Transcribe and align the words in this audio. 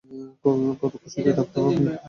কতো 0.79 0.95
খুশিতে 0.95 1.31
থাকতাম 1.37 1.63
আমি! 1.69 1.83